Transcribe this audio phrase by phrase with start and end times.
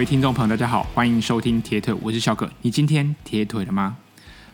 [0.00, 2.50] 各位听众朋友，大家好，欢迎收听铁腿，我是小可。
[2.62, 3.98] 你今天铁腿了吗？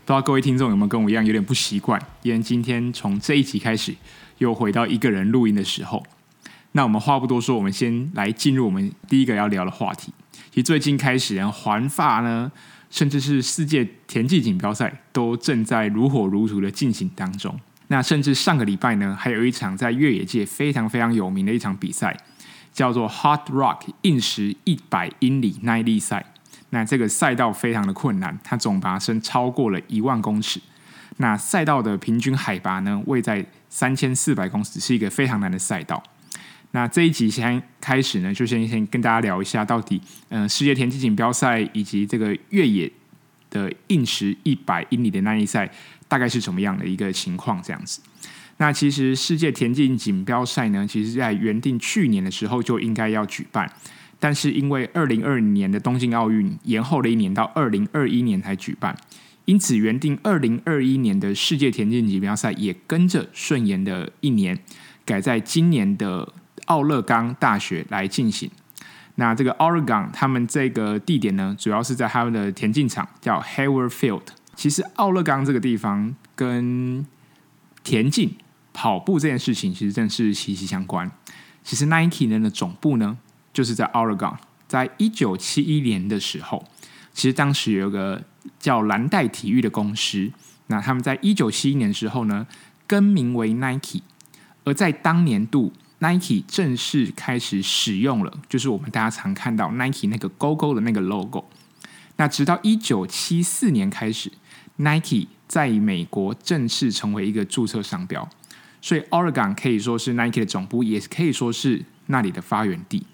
[0.04, 3.94] 不知道各位听众有没有跟我一样有点不习惯，因为今天从这一集开始
[4.38, 6.02] 又回到一个人录音的时候。
[6.72, 10.12] 那我们话不多说，我们先来进入我们第一个要聊的话题。
[10.50, 12.50] 其实最近开始，环法呢，
[12.90, 17.56] 甚至是世界田径锦标赛都正在如火如荼的进行当中。
[17.86, 22.16] 那甚至上个礼拜呢，还有一场在越野界非常非常有名的一场比赛。
[22.76, 26.34] 叫做 Hot Rock 硬石一百英里耐力赛，
[26.68, 30.60] 那这个赛道非常的困难，它总爬升超过了一万公尺。
[31.16, 36.02] 那赛道的平均海拔呢，位在三千四百公尺，是一个非常难的赛道。
[36.72, 39.98] 那这一集先开始呢，就先先跟大家聊一下，到底
[40.28, 42.92] 嗯、世界田径锦标赛以及这个越野
[43.48, 45.70] 的硬石一百英里的耐力赛，
[46.06, 47.62] 大概是什么样的一个情况？
[47.62, 48.02] 这样子。
[48.58, 53.70] 那其实世界田径锦标赛呢，其实在原定去年的时候就应该要举办，
[54.18, 58.96] 但是因为二零二零年的东京奥运延后了一年，到二零二一年才举办，
[59.44, 64.58] 因此原定二零二一年的世界田径锦标赛也跟着顺延的一年，
[65.04, 66.32] 改在今年的
[66.64, 68.50] 奥勒冈大学来进行。
[69.16, 74.22] 那这个 Oregon 他们这个地点呢，主要是在他们的田径场叫 Hayward Field。
[74.54, 77.06] 其实奥勒冈这个地方跟
[77.84, 78.34] 田径
[78.76, 81.10] 跑步这件事情其实正是息息相关。
[81.64, 83.16] 其实 Nike 呢的总部呢
[83.54, 84.36] 就是在 Oregon，
[84.68, 86.62] 在一九七一年的时候，
[87.14, 88.22] 其实当时有个
[88.60, 90.30] 叫蓝带体育的公司，
[90.66, 92.46] 那他们在一九七一年的时候呢
[92.86, 94.02] 更名为 Nike，
[94.64, 101.46] 而在当年度 Nike 正式开始使用了，就是我们大家常看到 Nike 那个勾勾的那个 logo。
[102.18, 104.30] 那直到一九七四年开始
[104.76, 108.28] ，Nike 在美国正式成为一个注册商标。
[108.86, 113.04] 所以，Oregon 可以说是 Nike 的总部，也可以说是那里的发源地。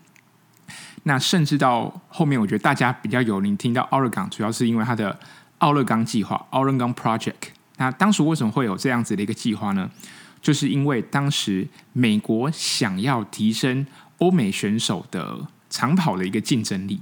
[1.05, 5.19] 那甚至到后面，我觉得大家比较有聆听到 Oregon，主要是因为它的
[5.61, 7.55] 奥勒冈计划 （Oregon Project）。
[7.79, 9.91] 那当时为什么会有这样子的一个计划呢？
[10.43, 13.87] 就是因为当时美国想要提升
[14.19, 15.41] 欧美选手的
[15.71, 17.01] 长跑的一个竞争力，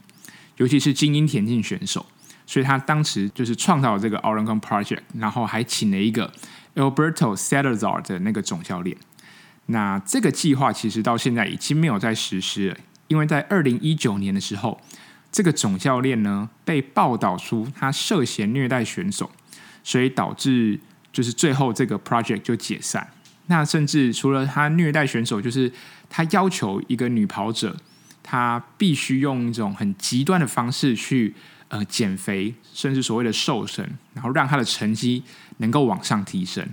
[0.59, 2.07] 尤其是精英田径选手，
[2.47, 6.33] 所以他当时就是创造了这个 Oregon Project，然后还请了一个。
[6.75, 8.97] Alberto Salazar 的那个总教练，
[9.67, 12.77] 那这个计划其实到现在已经没有在实施了，
[13.09, 14.81] 因为在二零一九年的时候，
[15.33, 19.31] 这个总教练呢被报道出他涉嫌虐待选手，
[19.83, 20.79] 所以导致
[21.13, 23.09] 就是最后这个 project 就解散。
[23.47, 25.73] 那甚至除了他虐待选手，就是
[26.09, 27.77] 他要求一个女跑者，
[28.23, 31.35] 她必须用一种很极端的方式去。
[31.71, 35.23] 呃，减肥，甚至所谓的瘦身，然后让他的成绩
[35.59, 36.67] 能够往上提升。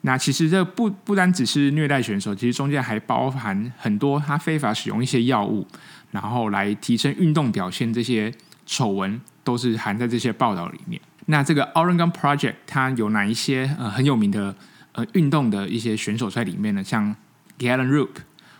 [0.00, 5.64] 那其实这不不单只是虐待选手，其实中间还包含很多他非法使用一些药物，
[6.10, 8.34] 然后来提升运动表现，这些
[8.66, 11.00] 丑闻都是含在这些报道里面。
[11.26, 14.54] 那这个 Oregon Project 它有哪一些呃很有名的
[14.92, 16.82] 呃运动的一些选手在里面呢？
[16.82, 17.14] 像
[17.56, 18.16] Galen Rupp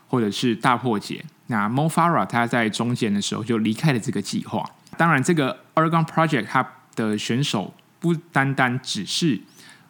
[0.07, 1.25] 或者是大破解。
[1.49, 4.65] 那 Mo Farah 他在中间的时候就离开了这个计划。
[4.95, 9.41] 当然，这个 Oregon Project 它的选手不单单只是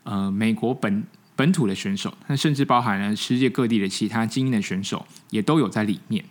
[0.04, 1.04] 呃美国本
[1.36, 6.24] 本土的选手，它甚至包含了世界各地的其他精英的选手也都有在里面。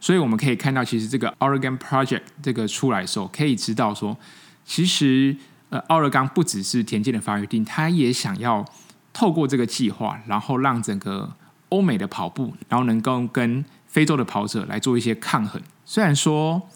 [0.00, 4.16] 所以我们可以看到，其实这个 Oregon Project 这个出来的时候，可以知道说，
[4.64, 5.36] 其实
[5.68, 8.64] 呃奥勒冈不只是田径的发源地，他也想要
[9.12, 11.34] 透过这个计划，然后让整个
[11.68, 15.60] 欧美的跑步，然后能够跟非洲的跑者来做一些抗衡。
[15.84, 16.69] 虽然说。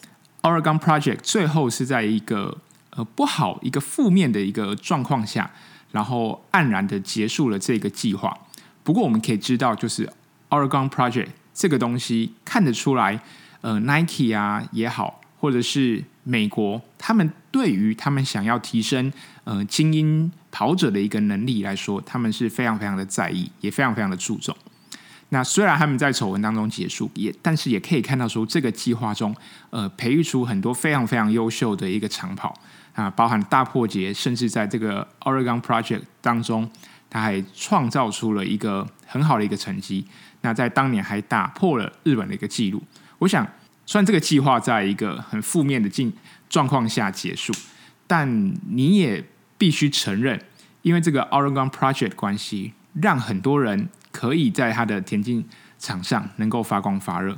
[0.45, 2.59] Oregon Project 最后是在一个
[2.91, 5.51] 呃不好、一个负面的一个状况下，
[5.91, 8.37] 然后黯然的结束了这个计划。
[8.83, 10.07] 不过我们可以知道，就是
[10.51, 13.19] Oregon Project 这个东西看得出来，
[13.63, 19.11] 呃，Nike 啊也好，或者是美国，他们对于他们想要提升
[19.45, 24.55] 呃精英跑者的一个能力来说，他们是非常非常的在意，也非常非常的注重。
[25.35, 29.35] 那虽然他们在丑闻当中结束，也但是也可以看到说，这个计划中，
[29.71, 32.57] 呃，培育出很多非常非常优秀的一个长跑
[32.95, 36.71] 啊，包含大破节，甚至在这个 Oregon Project 当中，
[37.11, 40.07] 他还创造出了一个很好的一个成绩。
[40.43, 42.81] 那在当年还打破了日本的一个纪录。
[43.19, 43.45] 我想，
[43.87, 46.13] 虽然这个计划在一个很负面的境
[46.49, 47.53] 状况下结束，
[48.07, 49.25] 但你也
[49.59, 50.41] 必须承认，
[50.83, 53.89] 因为这个 Oregon Project 关系，让很多人。
[54.15, 55.45] 可以在他的田径
[55.77, 57.35] 场上能够发光发热。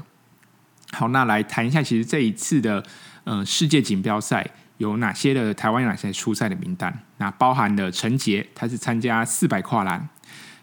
[0.93, 2.85] 好，那来谈一下，其实这一次的
[3.25, 4.47] 呃世界锦标赛
[4.77, 7.01] 有哪些的台湾有哪些出赛的名单？
[7.17, 10.07] 那包含了陈杰，他是参加四百跨栏；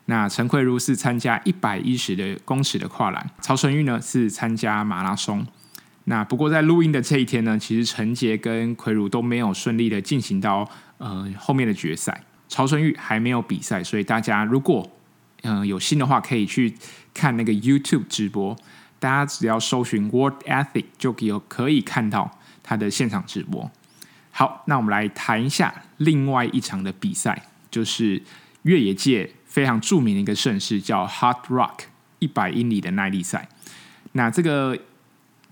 [0.06, 5.42] 那陈慧茹是参加一百一十的公尺的跨栏；曹纯玉呢是参加马拉松；
[6.04, 10.70] 那不过在录音的这一天呢，其实陈杰跟奎如都没有顺利的进行到
[11.00, 14.90] 呃后面的决赛，曹春玉还没有比赛，所以大家如果
[15.44, 16.76] 嗯、有心的话，可以去
[17.14, 18.58] 看那个 YouTube 直播，
[19.00, 23.70] 大家只要搜寻 World Ethic 就有可以看到他的现场直播。
[24.32, 28.24] 好，那我们来谈一下另外一场的比赛，就是
[28.64, 31.80] 越野界非常著名的一个盛事，叫 Hard Rock
[32.20, 33.48] 一百英里的耐力赛。
[34.14, 34.78] 那这个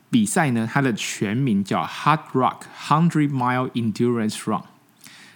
[0.10, 4.64] 比赛呢，它的全名叫 Hard Rock Hundred Mile Endurance Run。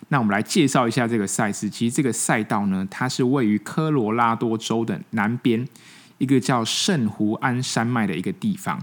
[0.10, 1.70] 那我们来介绍一下这个赛事。
[1.70, 5.68] 其实这个赛道呢，它是位于科罗拉多州的南边
[6.18, 8.82] 一个叫圣胡安山脉的一个地方。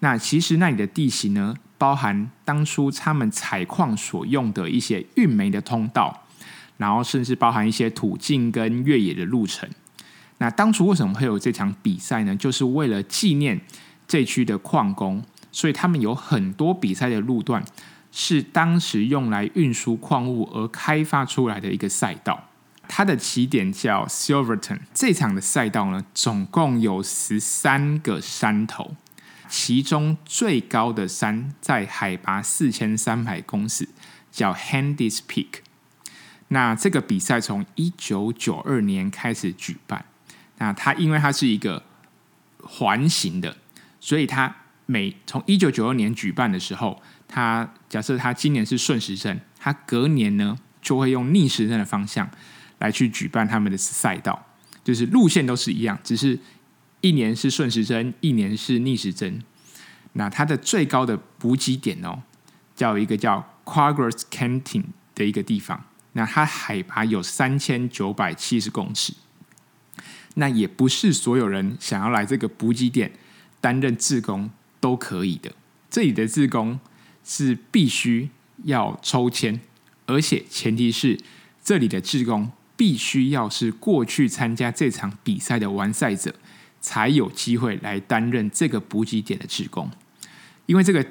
[0.00, 6.24] 那其实那里的地形呢，包含当初他们采矿所用的一些运煤的通道，
[6.76, 9.68] 然后甚至包含一些途径跟越野的路程。
[10.38, 12.34] 那当初为什么会有这场比赛呢？
[12.36, 13.60] 就是为了纪念。
[14.10, 15.22] 这区的矿工，
[15.52, 17.62] 所以他们有很多比赛的路段
[18.20, 22.48] 是当时用来运输矿物而开发出来的一个赛道。
[22.88, 24.80] 它的起点叫 Silverton。
[24.92, 28.96] 这场的赛道呢，总共有十三个山头，
[29.48, 33.88] 其中最高的山在海拔四千三百公尺，
[34.32, 35.60] 叫 Handy's Peak。
[36.48, 40.04] 那这个比赛从一九九二年开始举办。
[40.56, 41.84] 那它因为它是一个
[42.64, 43.58] 环形的。
[44.00, 44.56] 所以，它
[44.86, 52.28] 每从一九九二年举办的时候，他假设他今年是顺时针，他隔年呢就会用逆时针的方向
[52.78, 54.46] 来去举办他们的赛道，
[54.82, 56.38] 就是路线都是一样，只是
[57.00, 59.42] 一年是顺时针，一年是逆时针。
[60.14, 62.22] 那它的最高的补给点哦，
[62.74, 64.84] 叫一个叫 Quaggas Canyon
[65.14, 65.84] 的一个地方，
[66.14, 69.14] 那它海拔有三千九百七十公尺。
[70.34, 73.12] 那也不是所有人想要来这个补给点。
[73.60, 74.48] 担任志工
[74.78, 75.50] 都可以的，
[75.90, 76.78] 这里的志工
[77.28, 78.30] 是必须
[78.64, 79.60] 要抽签，
[80.06, 81.20] 而且前提是
[81.62, 86.34] 这里的志工必须要是过去参加这场比赛的完赛者，
[86.80, 89.90] 才有机会来担任这个补给点的志工。
[90.64, 91.04] 因为这个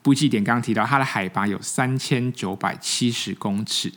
[0.00, 3.92] 补给点刚刚提到，它的海拔有三千九百七十公尺，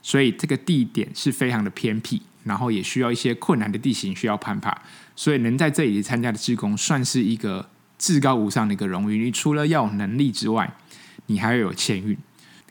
[0.00, 2.22] 所以这个地点是非常的偏僻。
[2.44, 4.80] 然后也需要一些困难的地形需要攀爬，
[5.16, 7.68] 所以能在这里参加的志工算是一个
[7.98, 9.24] 至高无上的一个荣誉。
[9.24, 10.72] 你除了要有能力之外，
[11.26, 12.16] 你还要有签运。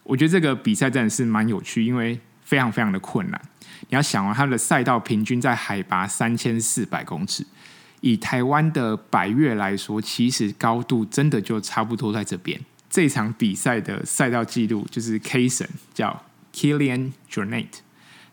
[0.04, 3.42] 我觉得这个比赛真的是蛮有趣，因为非常非常的困难。
[3.90, 7.46] 你要想啊，它的赛道平均在海拔三千四百公尺，
[8.02, 12.60] 以台湾的百岳来说，其实高度真的就差不多在这边。
[12.90, 16.24] 这场比赛的赛道记录就是 K 神叫
[16.54, 17.68] Kilian Jornet。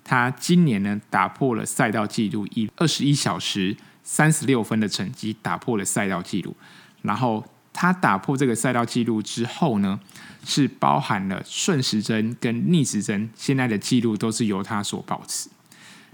[0.04, 6.56] 他今年呢，打破了赛道纪录，以二十一小时三十六分的成绩打破了赛道纪录。
[7.02, 9.98] 然后他打破这个赛道记录之后呢，
[10.44, 15.48] 是包含了顺时针跟逆时针，现在的记录都是由他所保持。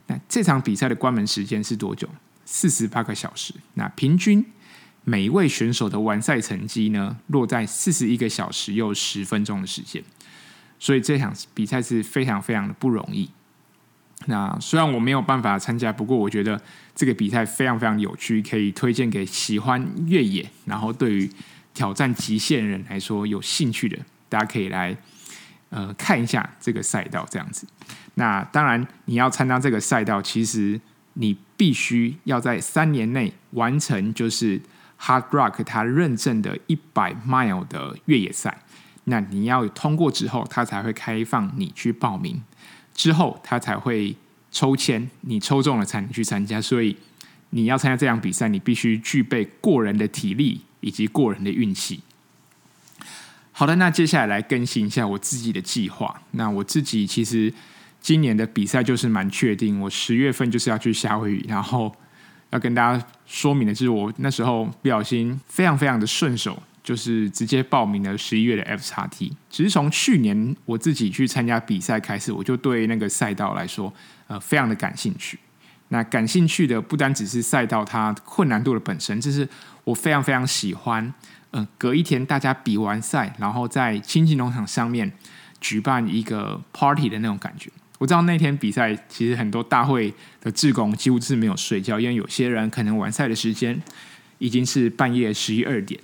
[0.06, 2.08] 那这场比赛的关门时间是多久？
[2.44, 3.52] 四十八个小时。
[3.74, 4.44] 那平均
[5.04, 10.02] 每一位选手的完赛成绩呢，落在四十一个小时又十分钟的时间。
[10.78, 13.28] 所以这场比赛是非常非常的不容易。
[14.26, 16.60] 那虽然我没有办法参加，不过我觉得
[16.94, 21.30] 这个比赛非常非常有趣，可以推荐给喜欢越野，然后对于
[21.78, 23.96] 挑战极限人来说有兴趣的，
[24.28, 24.96] 大家可以来
[25.70, 27.68] 呃看一下这个赛道这样子。
[28.14, 30.80] 那当然，你要参加这个赛道，其实
[31.12, 34.60] 你必须要在三年内完成就是
[35.00, 38.58] Hard Rock 它认证的一百 mile 的越野赛。
[39.04, 42.42] 那你要通过之后，它才会开放你去报名。
[42.92, 44.16] 之后他才会
[44.50, 46.60] 抽签，你抽中了才能去参加。
[46.60, 46.96] 所以
[47.50, 52.00] 你要参加这场比赛，你必须具备过人的体力以及过人的运气。
[53.52, 56.22] 好的，那接下来来更新一下我自己的计划。
[56.32, 57.52] 那我自己其实
[58.00, 61.94] 今年的比赛就是蛮确定，我十月份就是要去夏威夷，然后
[62.50, 66.62] 要跟大家说明的就是，我那时候不小心非常非常的顺手。
[66.80, 69.30] 就是直接报名了十一月的 FXT。
[69.50, 73.92] 其实从去年我自己去参加比赛开始，我就对那个赛道来说，
[74.26, 75.38] 呃，非常的感兴趣。
[75.88, 79.48] 那感兴趣的不单只是赛道它困难度的本身，就是
[79.84, 81.12] 我非常非常喜欢，
[81.52, 85.10] 嗯、隔一天大家比完赛，然后在亲近农场上面
[85.60, 87.70] 举办一个 party 的那种感觉。
[87.98, 93.82] 我知道那天比赛其实很多大会的志工几乎是没有睡觉，因为有些人可能完赛的时间
[94.38, 96.00] 已经是半夜十一二点。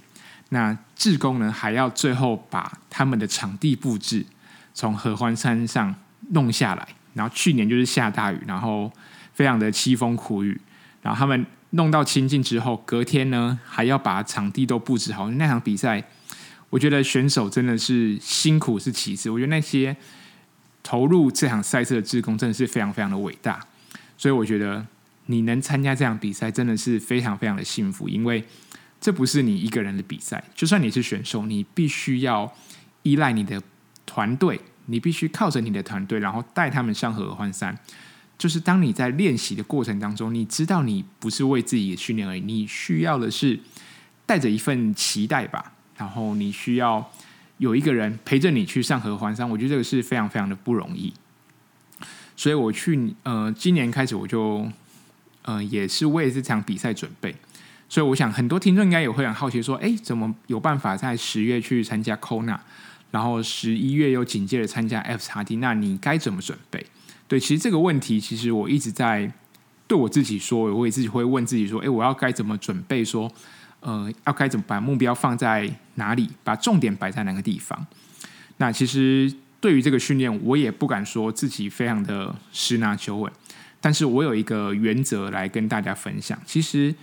[0.49, 4.25] 那志工呢，还要最后把他们的场地布置
[4.73, 5.95] 从合欢山上
[6.31, 6.89] 弄下来。
[7.13, 8.93] 然后去年就是下大雨，然后
[9.35, 10.59] 非常的凄风苦雨。
[11.03, 15.31] 然后他们弄到清净之后，隔天呢还要把场地都布置好。
[15.33, 16.03] 那场比赛
[16.71, 19.95] 我觉得选手真的是辛苦是其次，我觉得那些
[20.83, 23.61] 投入这场赛事的职工真的是非常非常的伟大。
[24.17, 24.87] 所以我觉得
[25.27, 28.43] 你能参加这场比赛真的是非常非常的幸福，因为
[29.01, 32.51] 这不是你一个人的比赛，就算你是选手，你必须要
[33.03, 33.61] 依赖你的
[34.07, 37.77] 团队，你必须靠着你的团队，然后带他们上合欢山。
[38.37, 43.59] 就是当你在练习的过程当中，你知道你不是为自己的训练而已，你需要的是
[44.27, 45.73] 带着一份期待吧。
[45.97, 47.13] 然后你需要
[47.59, 51.13] 有一个人陪着你去上合欢山，我觉得这个是非常非常的不容易。
[52.37, 54.69] 所以我去呃，今年开始我就
[55.43, 57.35] 呃，也是为这场比赛准备。
[57.89, 62.59] 所以我想很多听众应该也会很好奇说，哎，怎么有办法在十月去参加 Kona，
[63.13, 65.59] 然后十一月又紧接着参加 FXT？
[65.61, 66.85] 那你该怎么准备？
[67.27, 69.33] 对，其实这个问题，其实我一直在
[69.87, 73.03] 对我自己说，我也自己会问自己说：“哎，我要该怎么准备？
[73.03, 73.31] 说，
[73.81, 77.87] 呃，要该怎么把目标放在哪里，把重点摆在哪个地方？”
[78.59, 83.33] 那其实对于这个训练，我也不敢说自己非常的十拿九稳，
[83.81, 86.39] 但是我有一个原则来跟大家分享。
[86.45, 86.95] 其实，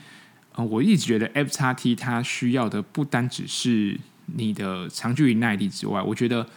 [0.53, 6.47] 呃，我一直觉得 FXT 它需要的不单只是你的长距离耐力之外，我觉得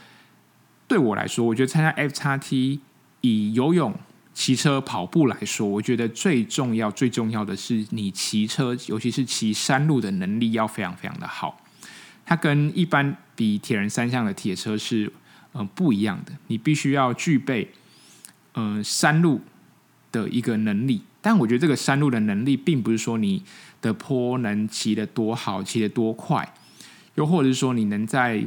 [0.86, 2.80] 对我来说，我觉得参加 FXT。
[3.24, 3.94] 以游泳、
[4.34, 11.58] 骑车、跑步来说，我觉得最重要、最重要的是你骑车，尤其是骑山路的能力要非常非常的好。
[12.26, 15.10] 它跟一般比铁人三项的铁车是
[15.52, 17.70] 呃不一样的，你必须要具备
[18.56, 19.40] 嗯、山路
[20.12, 21.00] 的一个能力。
[21.22, 23.42] 但我觉得这个山路的能力，并不是说你
[23.80, 26.52] 的坡能骑得多好、骑得多快，
[27.14, 28.44] 又或者是说你能在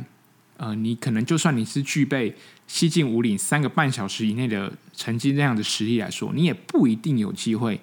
[0.57, 2.35] 呃，你可能就算你是具备。
[2.69, 7.79] 西进五岭三个半小时以内的成绩，这样的实力来说，你也不一定有机会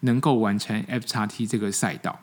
[0.00, 2.20] 能够完成 FXT 这个赛道。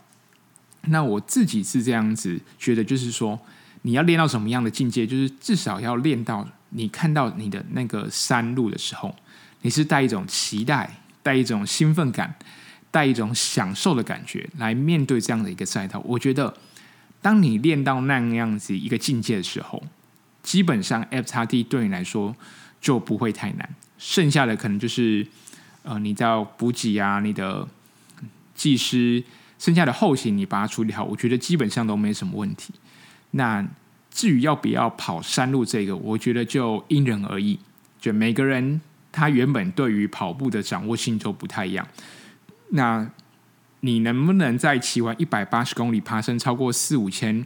[0.81, 3.39] 那我自己是这样子觉得，就是说
[3.81, 9.15] 你要练到什么样的境界，就是至少要练到你看到你的那个山路的时候，
[9.63, 12.35] 你是带一种期待、带一种兴奋感、
[12.91, 15.99] 带一种享受的感觉来面对这样的一个赛道。
[16.05, 16.55] 我觉得，
[17.23, 19.81] 当你练到那个样子一个境界的时候。
[20.43, 22.35] 基本上 FXT 对你来说
[22.81, 25.25] 就不会太难，剩下的可能就是
[25.83, 27.65] 呃，你在补给啊，你的
[28.53, 29.23] 技师，
[29.57, 32.73] 剩下的后勤你把它处理好，我觉得基本上都没什么问题。
[33.31, 33.65] 那
[34.11, 37.57] 至于要不要跑山路这个，我觉得就因人而异，
[38.01, 38.81] 就每个人
[39.13, 41.87] 他原本对于跑步的掌握性就不太一样。
[42.71, 43.09] 那
[43.85, 47.45] 你能不能在骑完一百八十公里，爬升超过四五千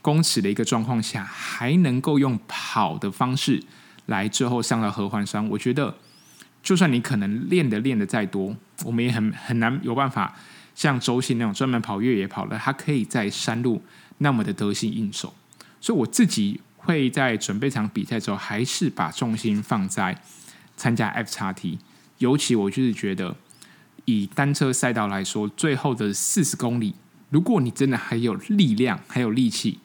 [0.00, 3.62] 公尺的一个状况下，还能够用跑的方式
[4.06, 5.94] 来最后上到合欢山，我觉得，
[6.62, 10.34] 就算你可能练的练的再多，我们也很很难有办法
[10.74, 13.82] 像周信那种专门跑越野跑的，他可以在山路
[14.18, 15.34] 那么的得心应手。
[15.82, 20.18] 所以我自己会在准备场比赛之后，还是把重心放在
[20.78, 21.76] 参加 FXT。
[22.18, 23.36] 尤其我就是觉得，
[24.06, 26.94] 以单车赛道来说，最后的四十公里，
[27.30, 29.78] 如果你真的还有力量，还有力气。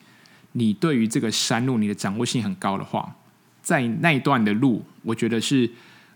[0.53, 3.15] 你对于这个山路，你的掌握性很高的话，
[3.61, 5.69] 在那一段的路，我觉得是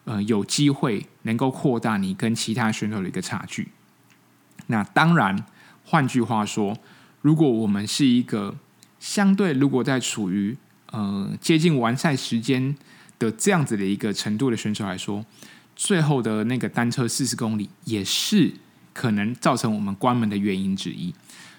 [0.05, 3.69] 呃有机会能够扩大你跟其他选手的一个差距。
[4.67, 5.45] 那当然，
[5.85, 6.75] 换句话说，
[7.21, 8.55] 如果我们是一个
[8.99, 10.57] 相对，如果在处于
[10.91, 12.75] 呃接近完赛时间
[13.19, 15.23] 的这样子的一个程度的选手来说，
[15.75, 18.51] 最后的那个单车四十公里也是
[18.93, 21.13] 可能造成我们关门的原因之一。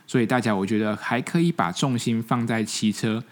[0.06, 3.24] 所以大家，我觉得还可以把重心放在骑车，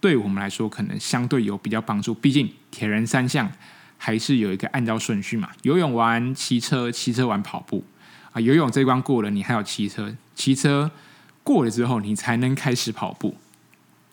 [0.00, 2.14] 对我们来说可能相对有比较帮助。
[2.14, 3.50] 毕竟铁人三项
[3.98, 7.84] 还是有一个按照顺序嘛，游泳完骑车，骑车完跑步
[8.32, 8.40] 啊。
[8.40, 10.90] 游泳这关过了，你还有骑车，骑车
[11.42, 13.36] 过了之后，你才能开始跑步。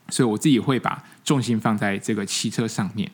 [0.10, 3.12] 所以我自己会把重心放在这个骑车上面。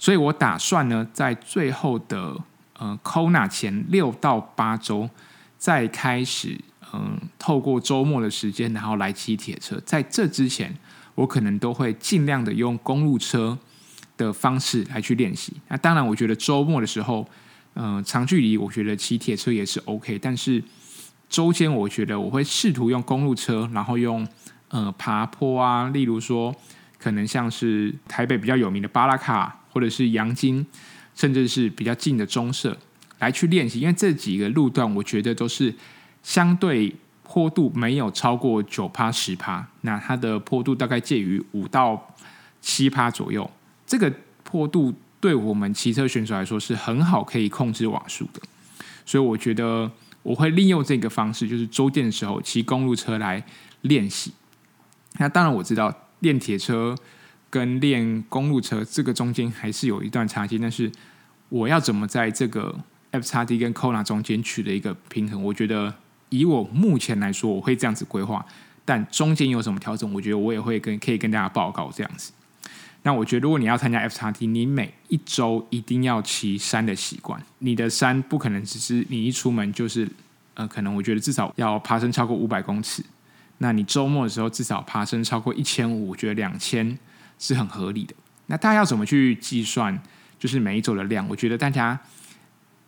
[0.00, 2.36] 所以我打算呢，在最后的
[2.76, 5.08] 呃 Kona 前六到八周
[5.56, 6.58] 再开始。
[6.92, 9.80] 嗯，透过周末的时间，然后来骑铁车。
[9.86, 10.74] 在这之前，
[11.14, 13.56] 我可能都会尽量的用公路车
[14.16, 15.52] 的方式来去练习。
[15.68, 17.24] 那当然，我觉得周末的时候，
[17.74, 20.18] 嗯，长距离我觉得骑铁车也是 OK。
[20.18, 20.60] 但是
[21.28, 24.26] 周间，我觉得我会试图用公路车，然后用
[24.70, 26.52] 呃爬坡啊，例如说
[26.98, 30.66] 可能像是台北比较有名的巴拉卡，或者是阳金，
[31.14, 32.76] 甚至是比较近的中社
[33.18, 33.80] 来去练习。
[33.80, 35.74] 因为这几个路段，我觉得都是。
[36.22, 42.14] 相对坡度没有超过九趴十趴，那它的坡度大概介于五到
[42.60, 43.50] 七趴左右。
[43.86, 44.12] 这个
[44.44, 48.42] 坡度对我们骑车选手来说是很好可以控制瓦数的，
[49.06, 49.90] 所以我觉得
[50.22, 53.42] 我会利用这个方式，就是周间的时候骑公路车来
[53.80, 54.30] 练习。
[55.16, 56.94] 那当然我知道练铁车
[57.50, 60.90] 跟练公路车这个中间还是有一段差距，但是
[61.48, 62.78] 我要怎么在这个
[63.12, 65.42] FXD 跟 Kona 中间取得一个平衡？
[65.42, 65.92] 我觉得
[66.28, 68.46] 以我目前来说，我会这样子规划，
[68.84, 72.32] 但中间有什么调整，我觉得我也会跟可以跟大家报告这样子。
[73.02, 77.42] 那我觉得，如果你要参加 FXT，你每一周一定要骑山的习惯。
[77.58, 80.06] 你的山不可能只是你一出门就是，
[80.52, 83.02] 呃，可能我觉得至少要爬升超过五百公尺。
[83.56, 86.96] 那你周末的时候至少爬升超过一千五，我觉得两千
[87.40, 88.14] 是很合理的。
[88.46, 90.00] 那大家要怎么去计算？
[90.38, 91.98] 就是每一周的量，我觉得大家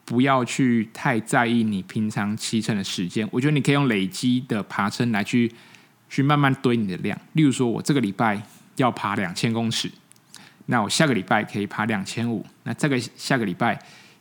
[0.04, 3.28] 不要去太在意你平常骑乘的时间。
[3.30, 5.52] 我觉得你可以用累积的爬升来去
[6.08, 7.18] 去慢慢堆你的量。
[7.34, 8.40] 例如说，我这个礼拜
[8.76, 9.90] 要爬两千公尺。
[10.66, 13.78] 那我下个礼拜可以爬两千五，那这个下个礼拜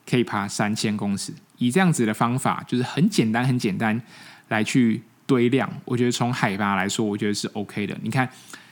[0.09, 4.01] 可以爬三千公尺，以这样子的方法，就是很简单很简单
[4.49, 5.71] 来去堆量。
[5.85, 7.97] 我觉得从海拔来说，我觉得是 OK 的。
[8.01, 8.27] 你看，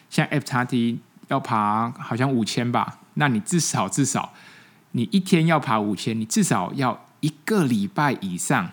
[0.09, 0.97] 像 FXT
[1.29, 4.33] 要爬好像五千吧，那你至少至少
[4.91, 8.69] 你一天要爬五千，你至少要一个礼拜以上，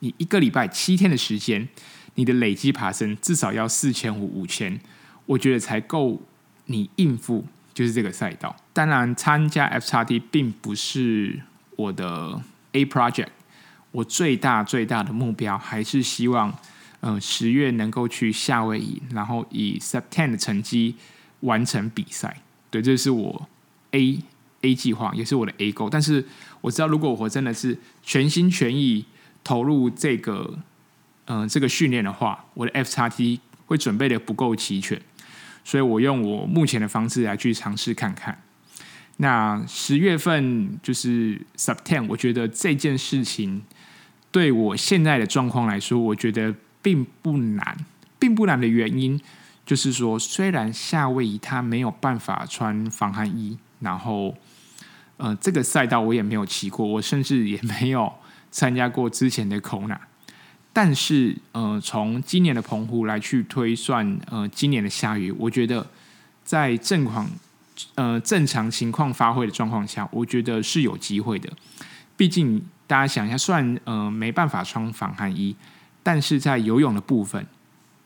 [0.00, 1.68] 你一个礼拜七天的时间，
[2.16, 4.78] 你的累积爬升至少要四千五五千，
[5.26, 6.20] 我觉得才够
[6.66, 7.46] 你应付。
[7.72, 11.40] 就是这个赛道，当然参加 FXT 并不是
[11.76, 12.38] 我的
[12.72, 13.28] A project，
[13.92, 16.52] 我最大最大的目标还是希望，
[17.00, 20.96] 嗯、十月能够去夏威夷，然后以 September 的成绩
[21.40, 22.40] 完成比赛。
[22.70, 23.48] 对，这是我
[23.92, 24.18] A
[24.62, 25.88] A 计划，也是我的 A goal。
[25.90, 26.24] 但是
[26.60, 29.04] 我知道，如果我真的是全心全意
[29.42, 30.58] 投入这个，
[31.26, 35.00] 嗯、这个训练的话，我的 FXT 会准备的不够齐全。
[35.64, 38.42] 所以我用我目前的方式来去尝试看看。
[39.18, 43.62] 那十月份就是 Sub Ten，我觉得这件事情
[44.30, 47.76] 对我现在的状况来说，我觉得并不难，
[48.18, 49.20] 并不难的原因
[49.70, 54.34] 就是说，虽然夏威夷它没有办法穿防寒衣，然后
[55.16, 58.12] 呃，这个赛道我也没有骑过，我甚至也没有
[58.50, 59.96] 参加过之前的 Kona。
[60.72, 65.86] 但是，呃，从今年的澎湖来去推算，呃，今年的夏雨，我觉得
[66.42, 67.30] 在正况，
[67.94, 71.48] 呃，正常情况发挥的状况下，我觉得是有机会的。
[72.16, 75.54] 毕竟大家想一下，虽然呃没办法穿防寒衣，
[76.02, 77.46] 但是在游泳的部分，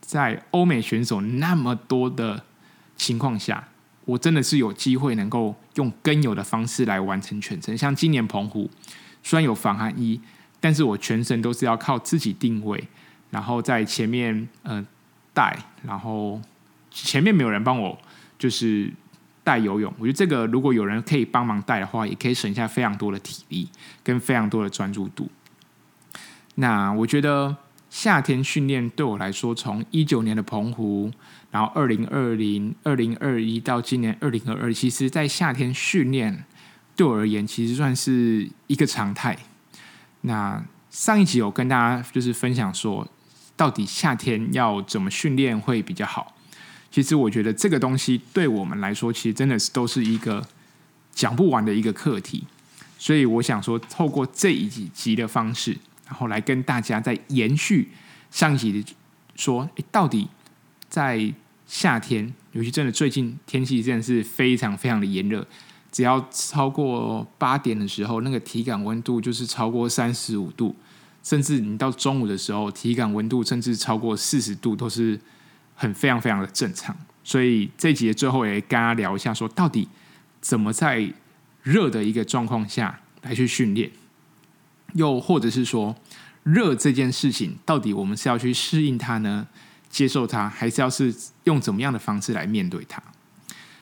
[0.06, 2.44] 在欧美选手那么多的
[2.96, 3.68] 情况下，
[4.04, 7.76] 我真的是有机会能够用跟游的方式来完成全程。
[7.76, 8.70] 像今年澎湖，
[9.22, 10.20] 虽然有防寒衣。
[10.60, 12.82] 但是我全程都是要靠自己定位，
[13.28, 14.82] 然后在前面呃
[15.34, 16.40] 带，然后
[16.90, 17.98] 前面没有人帮我
[18.38, 18.90] 就是
[19.42, 19.92] 带游泳。
[19.98, 23.68] 我觉得这个如果有人可以帮忙带的话，也可以省下非常多的体力
[24.02, 25.28] 跟非常多的专注度。
[26.54, 27.54] 那我觉得
[27.94, 31.12] 夏天训练对我来说，从一九年的澎湖，
[31.52, 36.44] 然后二零二零、二零二一到今年二零二二，其实在夏天训练
[36.96, 39.38] 对我而言，其实算是一个常态。
[40.22, 43.06] 那上一集有跟大家就是分享说，
[43.54, 46.34] 到底夏天要怎么训练会比较好？
[46.90, 50.44] 其实我觉得这个东西对我们来说，其实真的是都是一个
[51.12, 52.42] 讲不完的一个课题。
[52.98, 57.88] 所以我想说，透过这一集的方式，然后来跟大家再延续
[58.30, 58.94] 上一集的
[59.36, 60.28] 说，到底
[60.88, 61.32] 在
[61.66, 65.46] 夏天，尤其真的最近天气真的是非常非常的炎热。
[65.90, 70.74] 只要超过八点的时候，那个体感温度就是超过三十五度，
[71.22, 75.18] 甚至你到中午的时候，体感温度甚至超过四十度，都是
[75.76, 76.96] 很非常非常的正常。
[77.22, 79.88] 所以这一集的最后也跟大家聊一下，说到底
[80.40, 81.08] 怎么在
[81.62, 83.90] 热的一个状况下来去训练，
[84.94, 85.94] 又或者是说
[86.42, 89.46] 热这件事情，到底我们是要去适应它呢，
[89.88, 93.00] 接受它，还是要是用怎么样的方式来面对它？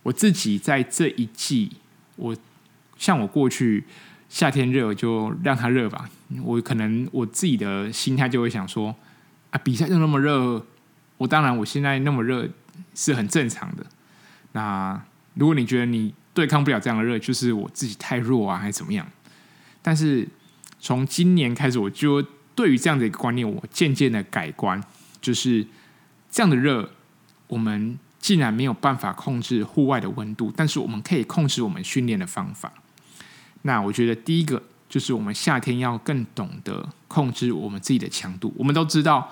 [0.03, 1.73] 我自己在这一季。
[2.17, 2.37] 我
[2.99, 3.83] 像我过去
[4.29, 6.09] 夏天热就让它热吧，
[6.43, 8.95] 我可能我自己的心态就会想说
[9.51, 10.65] 啊，比赛就那么热，
[11.17, 12.47] 我当然我现在那么热
[12.95, 13.85] 是很正常的。
[14.53, 15.03] 那
[15.35, 19.07] 如果你觉得你对抗不了这样的热，就是我自己太弱啊，还是怎么样？
[19.81, 20.29] 但是
[20.83, 22.21] 从今年开始，我就
[22.55, 24.79] 对于这样的一个观念，我渐渐的改观，
[25.23, 25.67] 就是
[26.31, 26.91] 这样的热，
[27.47, 27.99] 我们。
[28.23, 32.73] 既然没有办法控制户外的温度，但是我们可以控制我们训练的方法。
[33.63, 38.55] 那我觉得第一个就是我们夏天要更懂得控制我们自己的强度。
[38.57, 39.29] 我们都知道，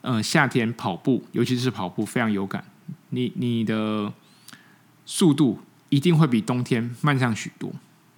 [0.00, 2.64] 呃，夏天跑步，尤其是跑步非常有感，
[3.10, 4.10] 你你的
[5.04, 5.58] 速度
[5.90, 7.70] 一定会比冬天慢上许多。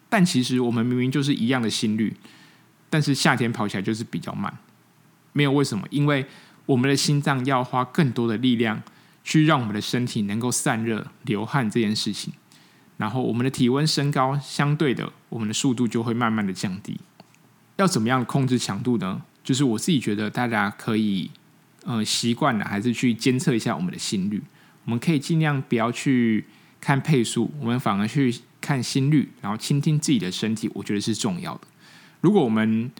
[0.08, 2.14] 但其实我们明明就是一样的心率，
[2.92, 4.52] 但是夏天跑起来就是比较慢。
[5.32, 6.26] 没有为什么，因为
[6.66, 8.82] 我们的心脏要花更多的力量。
[9.24, 12.32] 去让我们的身体能够散热、流汗这件事情。
[12.96, 16.98] 然后我们的体温升高，相对的，我们的速度就会慢慢的降低。
[17.76, 19.22] 要怎么样控制强度呢？
[19.44, 21.30] 就是我自己觉得大家可以，
[21.84, 24.42] 呃，习惯了还是去监测一下我们的心率。
[24.86, 26.44] 我们可以尽量不要去
[26.80, 31.60] 看配速，我们反而去看心率，然后倾听自己的身体，我觉得是重要的。
[32.22, 32.90] 如果我们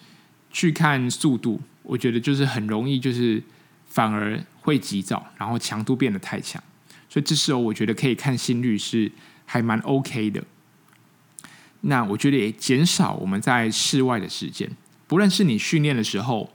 [0.51, 3.43] 去看速度，我觉得就是很容易，就是
[3.87, 6.63] 反而会急躁，然后强度变得太强。
[7.09, 9.11] 所以这时候我觉得可以看心率是
[9.47, 10.45] 还蛮 OK 的。
[11.83, 14.71] 那我觉得也减少我们在室外的时间，
[15.07, 16.53] 不论是你训练的时候，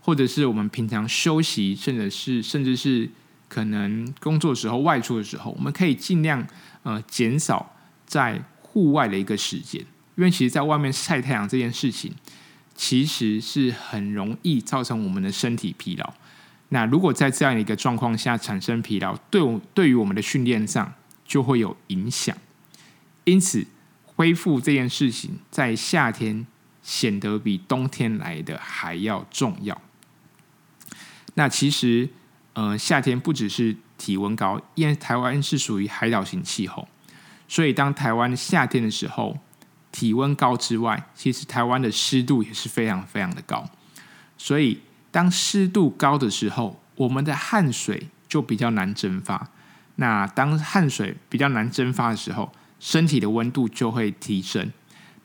[0.00, 3.08] 或者是我们平常休息，甚至是甚至是
[3.48, 6.46] 可能工作时候、外出的时候，我们可以尽量
[6.84, 7.74] 呃减少
[8.06, 9.84] 在户外的一个时间，
[10.16, 12.14] 因为其实在外面晒太阳这件事情，
[12.74, 16.14] 其实是很容易造成我们的身体疲劳。
[16.68, 20.92] 那如果在这样一个状况下产生疲劳，对我对于我们的训练上
[21.24, 22.36] 就会有影响，
[23.24, 23.66] 因此。
[24.14, 26.46] 恢复这件事情在夏天
[26.82, 29.80] 显得比冬天来的还要重要。
[31.34, 32.08] 那其实，
[32.52, 36.86] 呃，夏天不只是体温高，因为台湾是属于海岛型气候，
[37.48, 39.36] 所以当台湾夏天的时候，
[39.92, 43.68] 体温高之外，其实台湾的湿度也是非常非常的高。
[44.36, 44.80] 所以
[45.12, 49.48] 当湿度高的时候，我们的汗水就比较难蒸发。
[49.96, 52.50] 那当汗水比较难蒸发的时候，
[52.80, 54.72] 身体的温度就会提升，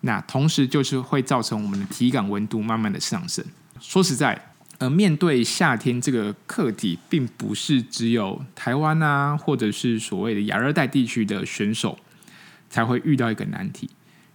[0.02, 3.44] 那同时就是会造成我们的体感温度慢慢的上升。
[3.80, 11.98] 说实在，呃，面对夏天这个课题，并不是只有台湾啊，或者是所谓的亚热带地区的选手
[12.70, 13.90] 才会遇到一个难题。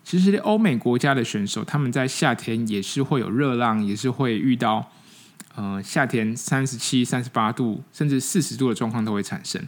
[0.04, 4.90] 其实，欧美国家的选手，他们在夏天也是会有热浪，也是会遇到，
[5.54, 9.62] 呃，夏天三十七、三十八度，甚至四十度的状况都会产生。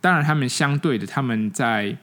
[0.00, 1.96] 当然，他们相对的，他们在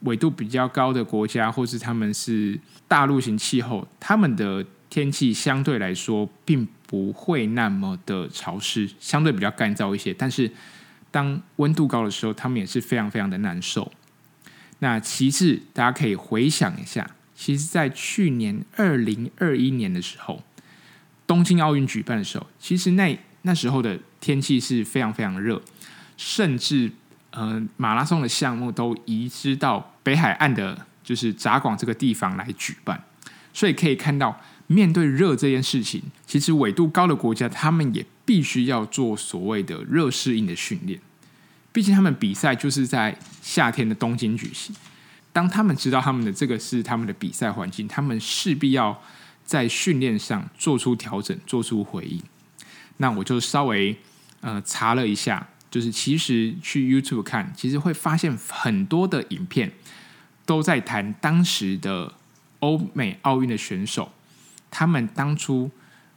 [0.00, 10.12] 纬度比较高的国家，或是他们是大陆型气候，他们的天气相对来说并不会那么的潮湿，相对比较干燥一些。
[10.12, 10.50] 但是
[11.10, 13.90] 当温度高的时候，他们也是非常非常的难受。
[14.80, 20.42] 那其次，大家可以回想一下，其实，在去年二零二一年的时候，
[21.26, 25.62] 东京奥运举办的时候，其实那那时候的天气是非常非常热，
[26.16, 26.92] 甚至。
[27.36, 33.02] 呃，马拉松的项目都移师到北海岸的，就是札广这个地方来举办，
[33.52, 41.00] 所以可以看到，面对热这件事情，其实纬度高的国家，他们也必须要做所谓的热适应的训练。
[41.74, 44.74] 毕竟他们比赛就是在夏天的东京举行，
[45.32, 49.02] 当他们知道他们的这个是他们的比赛环境，他们势必要
[49.44, 52.22] 在训练上做出调整，做出回应。
[52.98, 53.98] 那我就稍微
[54.40, 55.48] 呃查了一下。
[55.70, 59.72] 就是其实去 YouTube 看，其实会发现很多的影片
[60.46, 62.14] 都在谈当时的
[62.60, 64.12] 欧美奥运的选手，
[64.70, 65.72] 他们当初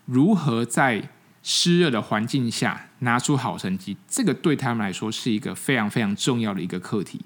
[0.05, 1.09] 如何在
[1.41, 3.95] 湿热的环境下拿出好成绩。
[4.07, 7.21] 这个对他们来说是一个非常非常重要的一个课题。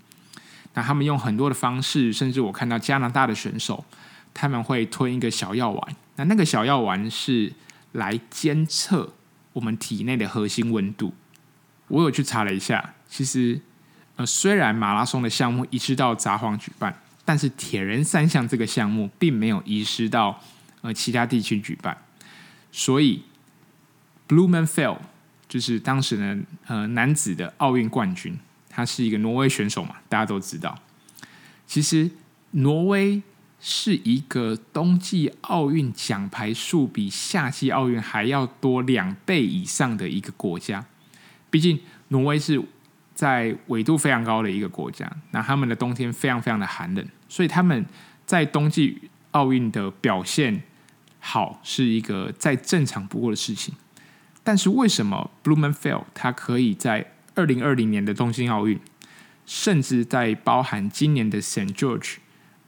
[0.74, 3.84] 那他们用很多的方式，甚至我看到加拿大的选手，
[4.34, 7.52] 他们会吞一个小药丸，那那个小药丸是
[7.92, 9.14] 来监测
[9.54, 11.14] 我们体内的核心温度。
[11.90, 13.60] 我有去查了一下，其实，
[14.16, 20.42] 呃，虽然马拉松的项目移师到札幌举办，但是铁人三项这个项目并没有移师到
[20.80, 21.98] 呃其他地区举办。
[22.72, 23.24] 所以
[24.30, 25.00] ，Blummenfelt
[25.52, 30.80] 就是当时呢呃男子的奥运冠军，他是一个挪威选手嘛，大家都知道。
[31.68, 32.10] 其实，
[32.52, 33.22] 挪威
[33.60, 40.86] 是一个冬季奥运奖牌数比夏季奥运还要多两倍以上的一个国家。
[41.50, 42.64] 毕竟，挪威是
[43.14, 47.86] 在纬度非常高的一个国家，那他们的冬天非常非常的寒冷，所以他们
[48.26, 50.64] 在冬季奥运的表现
[51.20, 53.76] 好是一个再正常不过的事情。
[54.44, 58.80] 但是为什么 Blummenfelt 他可以在二零二零年的东京奥运，
[59.46, 62.16] 甚至在包含今年的 Saint George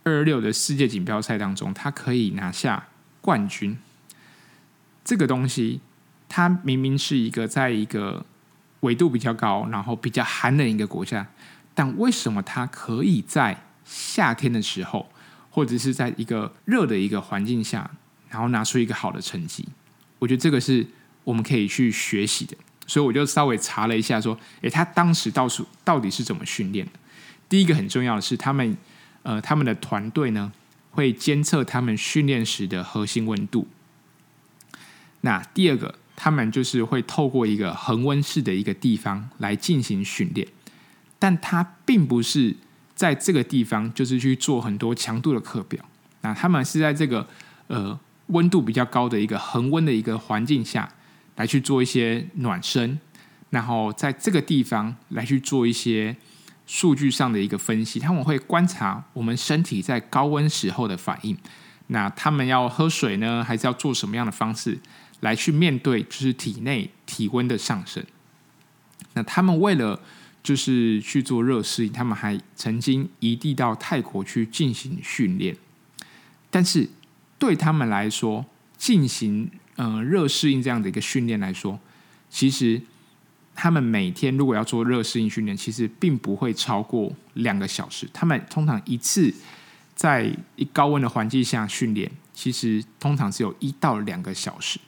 [0.04, 2.88] 二六的世界锦标赛当中，他可以拿下
[3.22, 3.78] 冠军？
[5.04, 5.82] 这个东西，
[6.30, 8.26] 他明明是一个在一个
[8.82, 11.28] 纬度比较高，然后比较寒冷一个国家，
[11.74, 15.10] 但为什么它可以在夏天的时候，
[15.50, 17.92] 或者是在一个热的一个环境下，
[18.30, 19.68] 然后拿出一个好的成绩？
[20.20, 20.88] 我觉得这个是
[21.24, 22.56] 我们可以去学习的。
[22.86, 26.92] 所以我就稍微查了一下，说，诶，他当时到处到底是怎么训练的？
[27.48, 28.76] 第一个很重要的是，他们
[29.24, 30.52] 呃，他们的团队呢
[30.92, 33.68] 会监测他们训练时的核心温度。
[35.22, 40.46] 那第二个，他们就是会透过一个恒温室的一个地方来进行训练，
[41.18, 42.54] 但他并不是
[42.94, 45.84] 在这个地方就是去做很多强度的课表。
[46.20, 47.26] 那他们是在这个
[47.68, 50.92] 呃温度比较高的一个恒温的一个环境下
[51.36, 53.00] 来去做一些暖身，
[53.50, 56.15] 然后在这个地方来去做一些
[56.65, 58.00] 数据上的一个分析。
[58.00, 61.38] 他们会观察我们身体在高温时候的反应。
[61.88, 64.80] 那他们要喝水呢，还是要做什么样的方式
[65.19, 68.04] 来去面对，就是体内体温的上升？
[69.13, 70.00] 那他们为了
[70.41, 75.56] 就是去做热适应，他们还曾经移地到泰国去进行训练。
[76.50, 76.89] 但是
[77.38, 78.46] 对他们来说，
[78.78, 81.80] 进行呃热适应这样的一个训练来说，
[82.30, 82.82] 其实
[83.56, 88.10] 他们每天如果要做热适应训练，其实并不会超过两个小时。
[88.14, 89.34] 他们通常一次。
[89.96, 94.80] 在一高温的环境下训练，其实通常只有一到两个小时。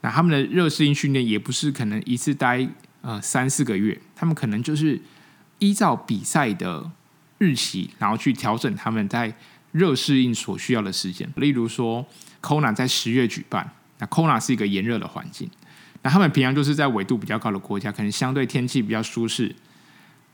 [0.00, 2.66] 那他们的热适应训练也不是可能一次待
[3.02, 4.98] 呃三四个月，他们可能就是
[5.58, 6.90] 依照比赛的
[7.36, 9.36] 日期，然后去调整他们在
[9.72, 11.30] 热适应所需要的时间。
[11.36, 12.06] 例如说
[12.40, 15.50] ，Kona 在十月举办，那 Kona 是一个炎热的环境，
[16.02, 19.54] 那他们平常就是在纬度比较高的国家，可能相对天气比较舒适。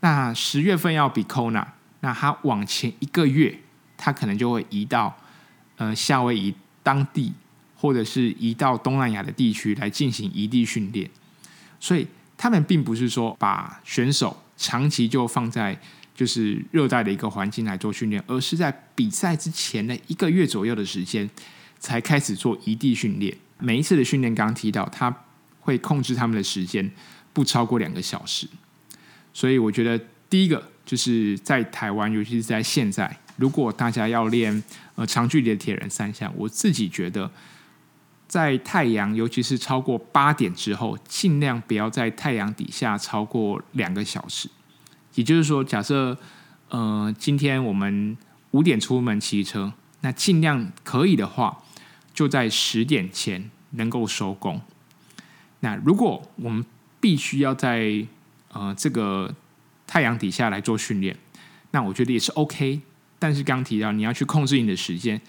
[0.00, 1.66] 那十月份要比 Kona，
[2.00, 3.59] 那他往前一个月。
[3.96, 5.16] 他可能就会移到
[5.77, 7.33] 呃夏威夷当地，
[7.77, 11.09] 或者是移到东南亚的地区来进行移地训练，
[11.79, 15.79] 所以他们并不是说把选手长期就放在
[16.12, 21.31] 就是热带的一个环境来做训练，而是在比赛之前的一个月左右的时间
[21.79, 23.35] 才开始做移地训练。
[23.59, 25.14] 每一次的训练，刚刚提到他
[25.61, 26.90] 会控制他们的时间
[27.33, 28.47] 不超过两个小时，
[29.33, 33.19] 所以我觉得第一个就是在台湾，尤其是在现在。
[33.37, 34.62] 如果大家要练
[34.95, 37.29] 呃长距离的铁人三项，我自己觉得，
[38.29, 44.49] 在太阳尤其是超过八点之后，尽量不要在太阳底下超过两个小时。
[45.17, 46.17] 也就是说，假设
[46.69, 48.17] 呃今天我们
[48.53, 51.63] 五点出门骑车，那尽量可以的话，
[52.14, 54.61] 就在十点前能够收工。
[55.61, 56.64] 那如果我们
[57.00, 58.07] 必须要在
[58.53, 59.35] 呃这个
[59.87, 61.14] 太阳底下来做训练，
[61.72, 62.81] 那我觉得也是 OK。
[63.18, 65.20] 但是刚提到你要去控制你的时间，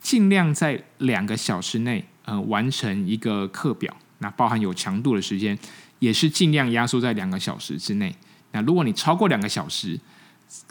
[0.00, 3.94] 尽量在两个小时内，呃，完成一个课表。
[4.18, 5.58] 那包含有强度的时间，
[5.98, 8.14] 也是尽量压缩在两个小时之内。
[8.52, 9.98] 那如果你超过两个小时，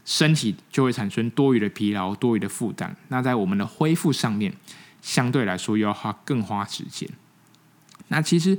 [0.05, 2.95] 身体就会产生多余的疲劳、多余的负担。
[3.10, 4.53] 那在我们的恢复上面，
[5.02, 7.10] 相对来说又要花更花时间。
[8.08, 8.58] 那其实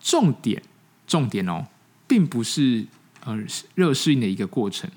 [0.00, 0.62] 重点，
[1.06, 1.66] 重点哦，
[2.06, 2.86] 并不是
[3.24, 3.38] 呃
[3.74, 4.90] 热适应的一个过程。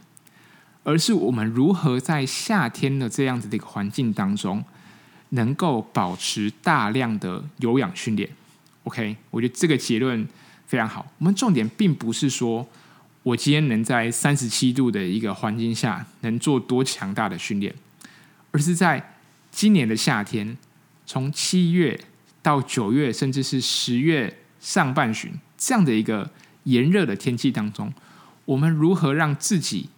[0.86, 4.62] 而是我们如何在夏天的这样子的一个环境当中，
[5.30, 8.30] 能够保持大量的有氧训练。
[8.84, 10.28] OK，我觉得这个结论
[10.68, 11.10] 非常好。
[11.20, 12.68] 我们重点并不是说
[13.24, 17.74] 我今天能在三十七度的一个环境下能做多强大的训练，
[18.52, 19.14] 而是在
[19.52, 20.58] 今年的夏天，
[21.06, 22.00] 从七月
[22.42, 26.30] 到九月，甚至是十月上半旬这样的一个
[26.64, 27.94] 炎热的天气当中，
[28.46, 29.90] 我们如何让自己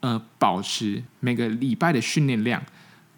[0.00, 2.62] 呃，保持每个礼拜的训练量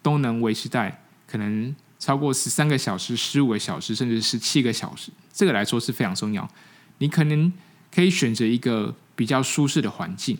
[0.01, 6.49] 都能维持在可能超过十三个小时、十五个小时，甚至十七个小时，这个来说是非常重要。
[6.97, 7.51] 你可能
[7.93, 10.37] 可以选择一个比较舒适的环境，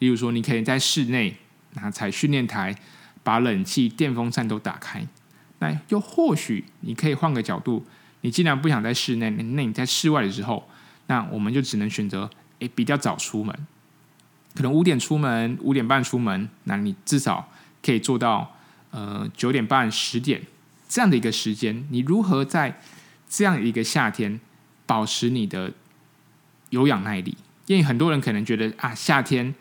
[0.00, 1.36] 例如说，你可以在室内
[1.74, 2.76] 拿踩训练台，
[3.22, 5.06] 把冷气、电风扇都打开。
[5.64, 7.82] 那又或许你可以换个角度，
[8.20, 10.68] 你既然不想在室内，那你在室外的时候，
[11.06, 13.56] 那我们就只能选择诶比较早出门。
[14.54, 17.48] 可能五点出门，五点半出门，那你至少
[17.82, 18.54] 可以做到
[18.90, 20.42] 呃九点半、十点
[20.86, 21.86] 这样的一个时间。
[21.88, 22.78] 你如何在
[23.26, 24.38] 这样一个夏天
[24.84, 25.72] 保持你的
[26.68, 27.34] 有氧耐力？
[27.66, 29.54] 因为很多人可能觉得啊，夏天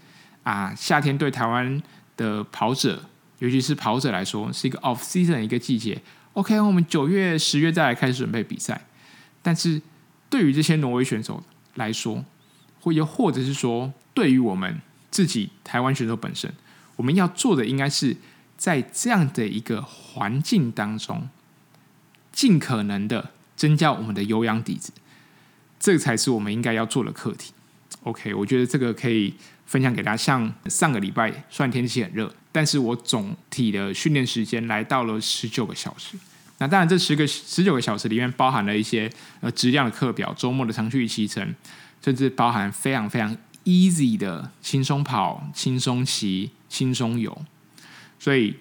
[0.43, 1.81] 啊，夏天对台湾
[2.17, 3.05] 的跑者，
[3.43, 6.01] 尤其是跑者来说，是一个 off season 一个季节。
[6.31, 8.85] OK，我们九月、十月再来开始准备比赛。
[9.41, 9.81] 但是
[10.29, 11.43] 对于这些挪威选手
[11.75, 12.23] 来说，
[12.79, 16.53] 或又或者是说，对于我们自己台湾选手本身，
[16.95, 18.15] 我们要做的应该是
[18.55, 21.27] 在这样的一个环境当中，
[22.31, 24.93] 尽可能的增加我们的有氧底子，
[25.77, 27.51] 这个才是我们应该要做的课题。
[28.03, 29.33] OK，我觉得这个可以
[29.65, 30.15] 分享给大家。
[30.15, 36.17] 像上个礼拜，虽然天气很热，但是我总体的训练时间来到了十九个小时。
[36.59, 39.11] 那当然，这十个十九个小时里面包含了一些
[39.41, 41.53] 呃质量的课表，周末的长距离骑乘，
[42.01, 43.35] 甚至包含非常非常。
[43.65, 47.45] easy 的轻松跑、轻松骑、轻松游，
[48.19, 48.53] 所以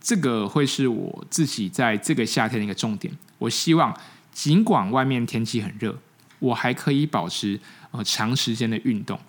[0.00, 3.16] 这个会是我自己在这个夏天的一个重点。
[3.38, 3.96] 我希望，
[4.32, 5.96] 尽管外面天气很热，
[6.40, 7.60] 我还可以保持
[7.92, 9.20] 呃长时间的运动，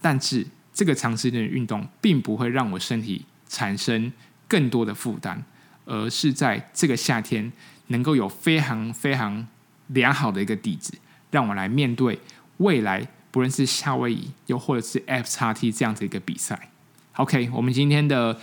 [0.00, 4.12] 但是这个长时间的运动并不会让我身体产生
[4.46, 5.42] 更多的负担，
[5.86, 7.50] 而是在这个夏天
[7.86, 9.46] 能够有非常非常
[9.86, 10.92] 良好的一个底子，
[11.30, 12.18] 让我来面对
[12.56, 16.68] 未来，不论是夏威夷又或者是 FXT 这样子一个比赛。
[17.16, 18.36] OK，我们今天的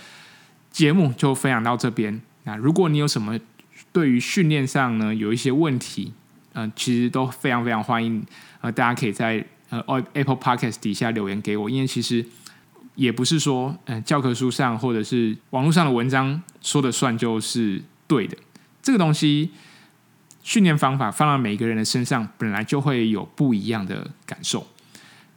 [0.70, 2.20] 节目就分享到这边。
[2.44, 3.38] 那如果你有什么
[3.92, 6.14] 对于训练上呢有一些问题，
[6.54, 8.24] 嗯、其实都非常非常欢迎，
[8.62, 9.44] 呃，大家可以在
[9.86, 12.24] 呃 Apple Podcast 底下留言给我，因为其实
[12.94, 18.36] 也不是说，嗯、教科书上或者是网络上的文章说的算就是对的。
[18.82, 19.50] 这个东西
[20.42, 24.66] 训练方法放到每个人的身上，本来就会有不一样的感受。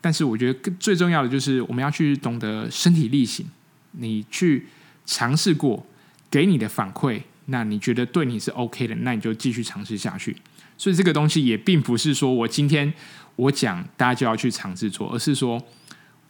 [0.02, 3.46] 但是我觉得最重要的就是我们要去懂得身体力行，
[3.92, 4.68] 你去
[5.06, 5.86] 尝试过，
[6.30, 10.36] 给你的反馈，那你觉得对你是 OK 的，那你就继续尝试下去。
[10.78, 12.94] 所以这个东西也并不是说我今天
[13.38, 15.62] 我讲大家就要去尝试做，而是说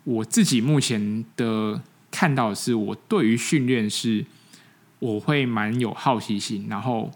[0.04, 4.26] 我自己目前的看到的是，我对于训练是
[5.00, 7.12] 我会蛮有好奇心，然后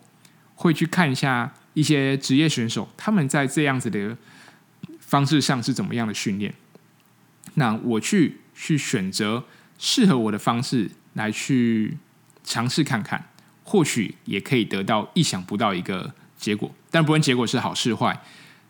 [0.56, 4.18] 会去看一下一些职业选手他们在这样子的
[5.00, 6.54] 方式上是怎么样的训练，
[7.54, 9.44] 那我去去选择
[9.78, 11.98] 适合我的方式来去
[12.44, 13.30] 尝试看看，
[13.70, 16.12] 或许也可以得到意想不到一个。
[16.40, 18.18] 结果，但不论结果是好是坏，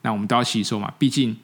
[0.02, 0.92] 那我们都要吸收嘛。
[0.98, 1.38] 毕竟，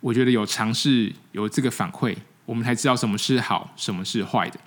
[0.00, 2.12] 我觉得有尝试，有这个反馈，
[2.44, 4.58] 我们才知道什么是好，什么是坏的。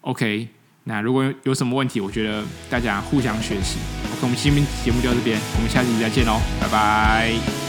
[0.00, 0.48] OK，
[0.82, 3.78] 那如果有什么问题，我觉得大家互相学习。
[4.12, 7.61] OK，我们今天节目就到这边，我们下期再见喽，拜拜。